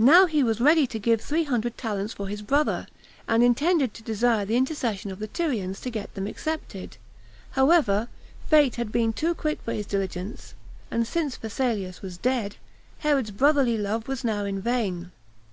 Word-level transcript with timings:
Now 0.00 0.26
he 0.26 0.42
was 0.42 0.60
ready 0.60 0.88
to 0.88 0.98
give 0.98 1.20
three 1.20 1.44
hundred 1.44 1.78
talents 1.78 2.12
for 2.12 2.26
his 2.26 2.42
brother, 2.42 2.88
and 3.28 3.44
intended 3.44 3.94
to 3.94 4.02
desire 4.02 4.44
the 4.44 4.56
intercession 4.56 5.12
of 5.12 5.20
the 5.20 5.28
Tyrians, 5.28 5.78
to 5.82 5.88
get 5.90 6.12
them 6.14 6.26
accepted; 6.26 6.96
however, 7.52 8.08
fate 8.50 8.74
had 8.74 8.90
been 8.90 9.12
too 9.12 9.36
quick 9.36 9.62
for 9.62 9.72
his 9.72 9.86
diligence; 9.86 10.54
and 10.90 11.06
since 11.06 11.36
Phasaelus 11.36 12.02
was 12.02 12.18
dead, 12.18 12.56
Herod's 12.98 13.30
brotherly 13.30 13.78
love 13.78 14.08
was 14.08 14.24
now 14.24 14.44
in 14.44 14.60
vain. 14.60 15.12